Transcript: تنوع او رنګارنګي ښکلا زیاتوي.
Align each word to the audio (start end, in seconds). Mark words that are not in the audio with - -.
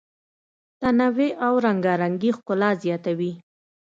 تنوع 0.79 1.29
او 1.45 1.53
رنګارنګي 1.65 2.31
ښکلا 2.37 2.69
زیاتوي. 2.83 3.31